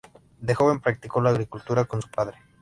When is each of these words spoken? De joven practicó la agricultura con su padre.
De 0.39 0.55
joven 0.55 0.79
practicó 0.81 1.21
la 1.21 1.29
agricultura 1.29 1.85
con 1.85 2.01
su 2.01 2.09
padre. 2.09 2.39